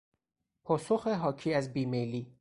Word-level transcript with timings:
پاسخ 0.63 1.07
حاکی 1.07 1.53
از 1.53 1.73
بیمیلی 1.73 2.29